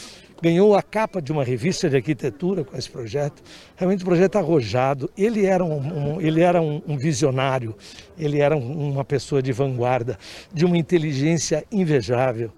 [0.42, 3.42] ganhou a capa de uma revista de arquitetura com esse projeto.
[3.76, 5.10] Realmente um projeto arrojado.
[5.18, 7.76] Ele era um, um ele era um, um visionário,
[8.18, 10.18] ele era uma pessoa de vanguarda,
[10.54, 12.52] de uma inteligência invejável,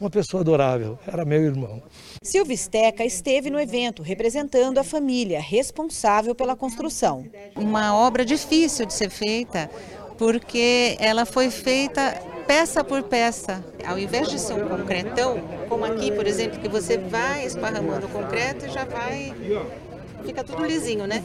[0.00, 0.98] uma pessoa adorável.
[1.06, 1.82] Era meu irmão.
[2.22, 7.24] Silvio Steca esteve no evento representando a família responsável pela construção.
[7.56, 9.70] Uma obra difícil de ser feita,
[10.18, 13.64] porque ela foi feita peça por peça.
[13.86, 15.38] Ao invés de ser um concretão,
[15.68, 19.32] como aqui, por exemplo, que você vai esparramando o concreto e já vai
[20.24, 21.22] fica tudo lisinho, né?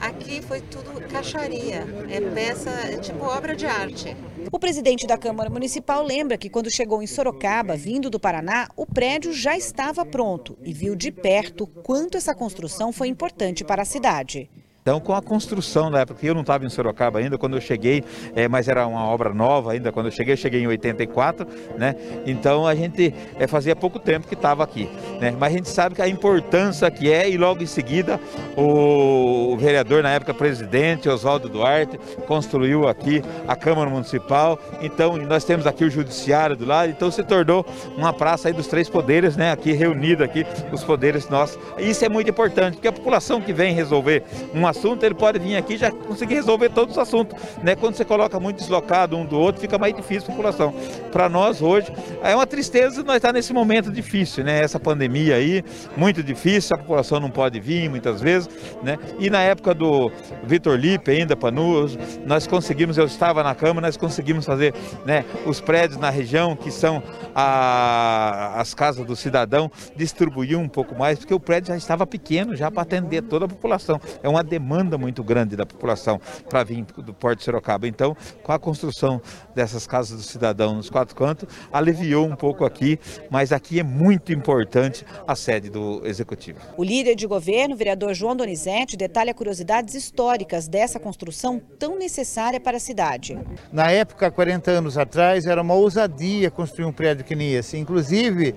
[0.00, 4.16] Aqui foi tudo caixaria, é peça, é tipo obra de arte.
[4.50, 8.84] O presidente da Câmara Municipal lembra que quando chegou em Sorocaba, vindo do Paraná, o
[8.84, 13.86] prédio já estava pronto e viu de perto quanto essa construção foi importante para a
[13.86, 14.50] cidade.
[14.82, 18.02] Então, com a construção da época, eu não estava em Sorocaba ainda quando eu cheguei,
[18.34, 21.46] é, mas era uma obra nova ainda quando eu cheguei, eu cheguei em 84,
[21.78, 21.94] né?
[22.26, 24.88] Então a gente é, fazia pouco tempo que estava aqui,
[25.22, 25.34] né?
[25.38, 28.20] Mas a gente sabe que a importância que é e logo em seguida
[28.56, 34.58] o, vereador, na época presidente, Oswaldo Duarte, construiu aqui a Câmara Municipal.
[34.80, 37.64] Então nós temos aqui o Judiciário do lado, então se tornou
[37.96, 39.52] uma praça aí dos três poderes, né?
[39.52, 41.56] Aqui reunido aqui os poderes nossos.
[41.78, 45.56] Isso é muito importante, porque a população que vem resolver uma assunto, ele pode vir
[45.56, 47.38] aqui e já conseguir resolver todos os assuntos.
[47.62, 47.76] Né?
[47.76, 50.74] Quando você coloca muito deslocado um do outro, fica mais difícil a população.
[51.12, 51.92] Para nós hoje,
[52.22, 54.60] é uma tristeza nós estar tá nesse momento difícil, né?
[54.60, 55.64] Essa pandemia aí,
[55.96, 58.48] muito difícil, a população não pode vir muitas vezes,
[58.82, 58.98] né?
[59.18, 60.10] E na época do
[60.44, 65.60] Vitor Lipe, ainda Panus, nós conseguimos, eu estava na Câmara, nós conseguimos fazer né, os
[65.60, 67.02] prédios na região, que são
[67.34, 72.56] a, as casas do cidadão, distribuir um pouco mais, porque o prédio já estava pequeno,
[72.56, 74.00] já para atender toda a população.
[74.22, 77.86] É uma demanda muito grande da população para vir do Porto de Sorocaba.
[77.86, 79.20] Então, com a construção
[79.54, 82.98] dessas casas do cidadão nos quatro cantos, aliviou um pouco aqui,
[83.30, 86.58] mas aqui é muito importante a sede do Executivo.
[86.76, 92.76] O líder de governo, vereador João Donizete, detalha curiosidades históricas dessa construção tão necessária para
[92.76, 93.38] a cidade.
[93.72, 97.76] Na época, 40 anos atrás, era uma ousadia construir um prédio que nem esse.
[97.76, 98.54] Inclusive,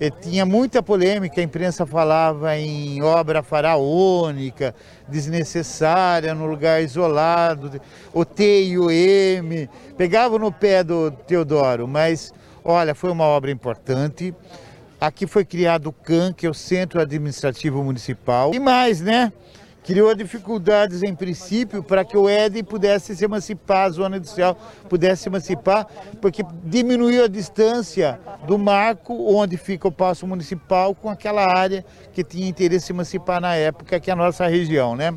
[0.00, 4.74] e tinha muita polêmica, a imprensa falava em obra faraônica,
[5.08, 7.80] desnecessária, no lugar isolado,
[8.12, 12.32] o T e o M, pegava no pé do Teodoro, mas
[12.64, 14.34] olha, foi uma obra importante.
[15.06, 18.54] Aqui foi criado o CAN, que é o Centro Administrativo Municipal.
[18.54, 19.30] E mais, né?
[19.84, 24.56] criou dificuldades em princípio para que o Éden pudesse se emancipar, a zona industrial
[24.88, 25.86] pudesse se emancipar,
[26.22, 31.84] porque diminuiu a distância do marco onde fica o passo municipal com aquela área
[32.14, 35.12] que tinha interesse em emancipar na época, que é a nossa região, né?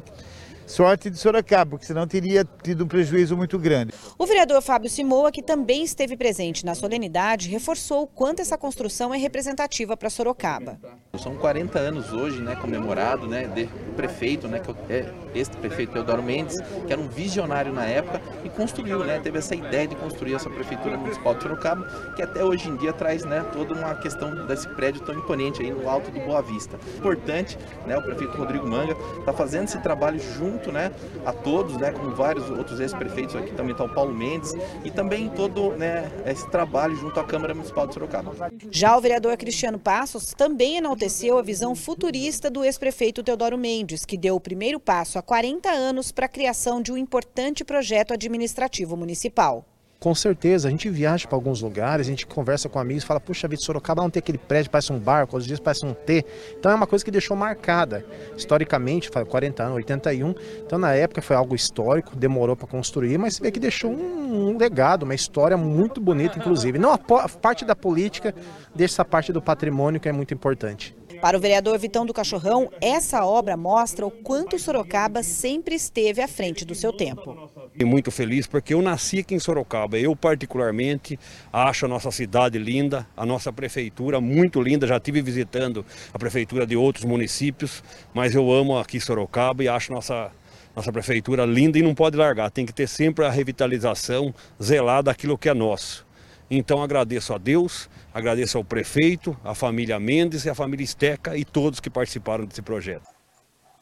[0.68, 3.94] Sorte de Sorocaba, porque senão teria tido um prejuízo muito grande.
[4.18, 9.14] O vereador Fábio Simoa, que também esteve presente na solenidade, reforçou o quanto essa construção
[9.14, 10.78] é representativa para Sorocaba.
[11.18, 16.22] São 40 anos hoje, né, comemorado, né, de prefeito, né, que é este prefeito Teodoro
[16.22, 16.56] Mendes,
[16.86, 20.50] que era um visionário na época e construiu, né, teve essa ideia de construir essa
[20.50, 24.68] prefeitura municipal de Sorocaba, que até hoje em dia traz, né, toda uma questão desse
[24.76, 26.78] prédio tão imponente aí no alto do Boa Vista.
[26.98, 27.58] Importante,
[27.88, 30.92] né, o prefeito Rodrigo Manga está fazendo esse trabalho junto junto né,
[31.26, 34.54] a todos, né, como vários outros ex-prefeitos, aqui também está Paulo Mendes,
[34.84, 38.34] e também todo né, esse trabalho junto à Câmara Municipal de Sorocaba.
[38.72, 44.18] Já o vereador Cristiano Passos também enalteceu a visão futurista do ex-prefeito Teodoro Mendes, que
[44.18, 48.98] deu o primeiro passo há 40 anos para a criação de um importante projeto administrativo
[48.98, 49.66] municipal.
[50.00, 53.48] Com certeza, a gente viaja para alguns lugares, a gente conversa com amigos, fala, puxa
[53.48, 56.24] vida, Sorocaba não tem aquele prédio, parece um barco, às vezes parece um T.
[56.60, 58.06] Então é uma coisa que deixou marcada,
[58.38, 60.36] historicamente, 40 anos, 81.
[60.64, 64.50] Então na época foi algo histórico, demorou para construir, mas você vê que deixou um,
[64.50, 66.78] um, legado, uma história muito bonita, inclusive.
[66.78, 68.36] Não a, a parte da política,
[68.76, 70.96] deixa essa parte do patrimônio que é muito importante.
[71.22, 76.28] Para o vereador Vitão do Cachorrão, essa obra mostra o quanto Sorocaba sempre esteve à
[76.28, 77.50] frente do seu tempo.
[77.84, 79.98] Muito feliz porque eu nasci aqui em Sorocaba.
[79.98, 81.20] Eu particularmente
[81.52, 84.86] acho a nossa cidade linda, a nossa prefeitura muito linda.
[84.86, 89.92] Já tive visitando a prefeitura de outros municípios, mas eu amo aqui Sorocaba e acho
[89.92, 90.32] nossa
[90.76, 92.52] nossa prefeitura linda e não pode largar.
[92.52, 96.06] Tem que ter sempre a revitalização, zelar daquilo que é nosso.
[96.50, 101.46] Então agradeço a Deus, agradeço ao prefeito, à família Mendes e à família Esteca e
[101.46, 103.04] todos que participaram desse projeto.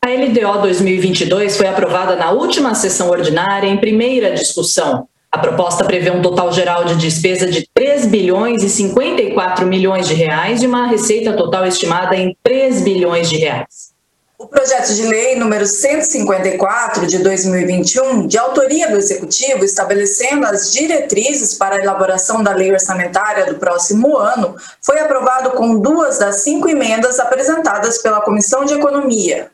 [0.03, 5.07] A LDO 2022 foi aprovada na última sessão ordinária em primeira discussão.
[5.31, 10.13] A proposta prevê um total geral de despesa de 3 bilhões e 54 milhões de
[10.13, 13.94] reais e uma receita total estimada em 3 bilhões de reais.
[14.37, 21.53] O projeto de lei número 154 de 2021, de autoria do Executivo, estabelecendo as diretrizes
[21.53, 26.67] para a elaboração da lei orçamentária do próximo ano, foi aprovado com duas das cinco
[26.67, 29.49] emendas apresentadas pela Comissão de Economia.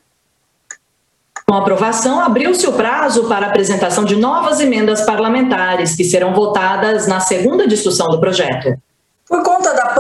[1.47, 6.33] Com a aprovação, abriu-se o prazo para a apresentação de novas emendas parlamentares, que serão
[6.33, 8.81] votadas na segunda discussão do projeto.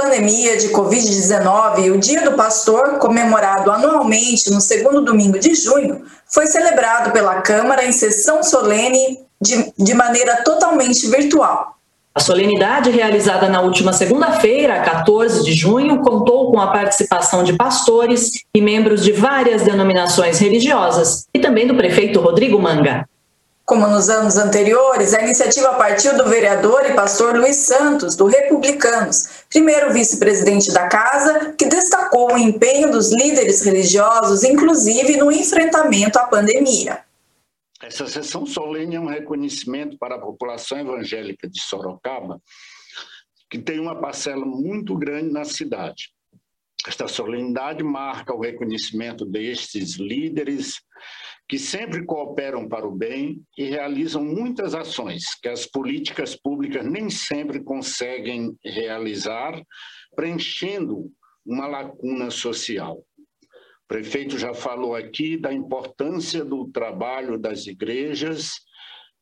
[0.01, 6.47] Pandemia de Covid-19, o Dia do Pastor, comemorado anualmente no segundo domingo de junho, foi
[6.47, 11.75] celebrado pela Câmara em sessão solene de, de maneira totalmente virtual.
[12.15, 18.31] A solenidade realizada na última segunda-feira, 14 de junho, contou com a participação de pastores
[18.55, 23.07] e membros de várias denominações religiosas e também do prefeito Rodrigo Manga.
[23.71, 29.45] Como nos anos anteriores, a iniciativa partiu do vereador e pastor Luiz Santos, do Republicanos,
[29.49, 36.25] primeiro vice-presidente da casa, que destacou o empenho dos líderes religiosos, inclusive no enfrentamento à
[36.25, 37.05] pandemia.
[37.81, 42.41] Essa sessão solene é um reconhecimento para a população evangélica de Sorocaba,
[43.49, 46.09] que tem uma parcela muito grande na cidade.
[46.85, 50.81] Esta solenidade marca o reconhecimento destes líderes
[51.51, 57.09] que sempre cooperam para o bem e realizam muitas ações que as políticas públicas nem
[57.09, 59.61] sempre conseguem realizar,
[60.15, 61.11] preenchendo
[61.45, 62.99] uma lacuna social.
[62.99, 68.53] O prefeito já falou aqui da importância do trabalho das igrejas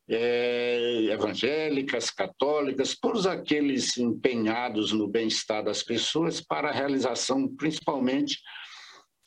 [0.08, 8.38] é, evangélicas, católicas, todos aqueles empenhados no bem-estar das pessoas para a realização, principalmente,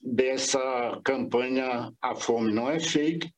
[0.03, 3.31] dessa campanha A Fome Não é Fake.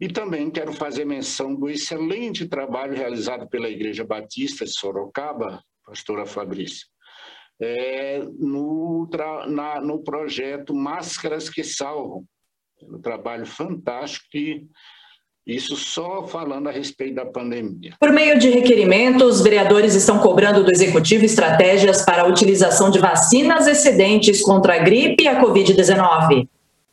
[0.00, 6.26] E também quero fazer menção do excelente trabalho realizado pela Igreja Batista de Sorocaba, pastora
[6.26, 6.88] Fabrício,
[7.60, 9.08] é, no,
[9.48, 12.24] na, no projeto Máscaras que Salvam.
[12.82, 14.66] Um trabalho fantástico que
[15.46, 17.94] isso só falando a respeito da pandemia.
[17.98, 23.66] Por meio de requerimentos, vereadores estão cobrando do Executivo estratégias para a utilização de vacinas
[23.66, 26.48] excedentes contra a gripe e a Covid-19.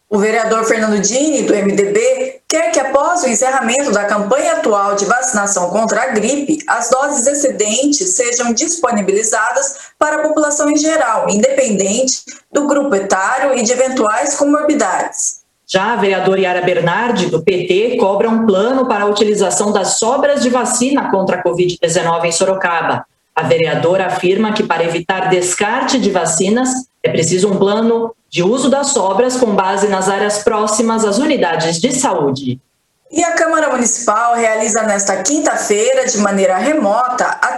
[0.09, 5.05] O vereador Fernando Dini, do MDB, quer que após o encerramento da campanha atual de
[5.05, 12.23] vacinação contra a gripe, as doses excedentes sejam disponibilizadas para a população em geral, independente
[12.51, 15.38] do grupo etário e de eventuais comorbidades.
[15.72, 20.41] Já a vereadora Yara Bernardi, do PT, cobra um plano para a utilização das sobras
[20.41, 23.05] de vacina contra a Covid-19 em Sorocaba.
[23.36, 26.70] A vereadora afirma que, para evitar descarte de vacinas,
[27.03, 31.80] é preciso um plano de uso das sobras com base nas áreas próximas às unidades
[31.80, 32.59] de saúde.
[33.11, 37.55] E a Câmara Municipal realiza nesta quinta-feira, de maneira remota, a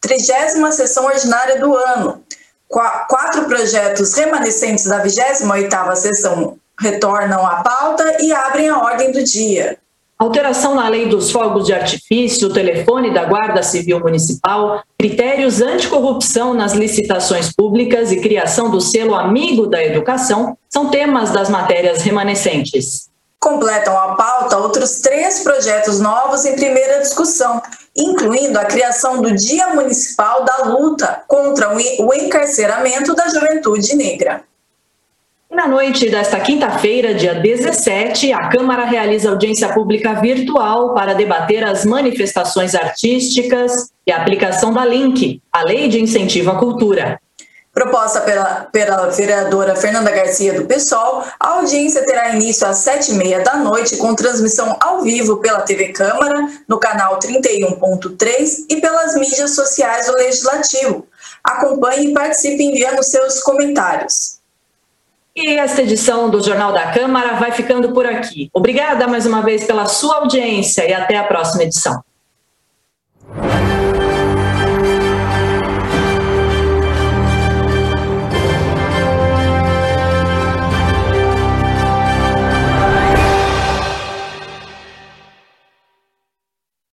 [0.00, 2.22] trigésima sessão ordinária do ano.
[2.66, 9.78] Quatro projetos remanescentes da 28ª sessão retornam à pauta e abrem a ordem do dia.
[10.18, 16.74] Alteração na lei dos fogos de artifício, telefone da Guarda Civil Municipal, critérios anticorrupção nas
[16.74, 23.10] licitações públicas e criação do selo Amigo da Educação são temas das matérias remanescentes.
[23.40, 27.60] Completam a pauta outros três projetos novos em primeira discussão,
[27.96, 34.44] incluindo a criação do Dia Municipal da Luta contra o encarceramento da juventude negra.
[35.52, 41.84] Na noite desta quinta-feira, dia 17, a Câmara realiza audiência pública virtual para debater as
[41.84, 47.20] manifestações artísticas e a aplicação da LINC, a Lei de Incentivo à Cultura.
[47.70, 53.14] Proposta pela, pela vereadora Fernanda Garcia do PSOL, a audiência terá início às sete e
[53.14, 59.16] meia da noite, com transmissão ao vivo pela TV Câmara, no canal 31.3 e pelas
[59.16, 61.06] mídias sociais do Legislativo.
[61.44, 64.41] Acompanhe e participe enviando seus comentários.
[65.34, 68.50] E esta edição do Jornal da Câmara vai ficando por aqui.
[68.52, 72.02] Obrigada mais uma vez pela sua audiência e até a próxima edição.